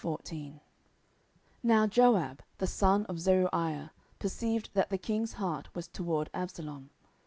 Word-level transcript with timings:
10:014:001 0.01 0.59
Now 1.61 1.85
Joab 1.85 2.41
the 2.57 2.65
son 2.65 3.05
of 3.05 3.19
Zeruiah 3.19 3.91
perceived 4.17 4.71
that 4.73 4.89
the 4.89 4.97
king's 4.97 5.33
heart 5.33 5.69
was 5.75 5.87
toward 5.87 6.31
Absalom. 6.33 6.89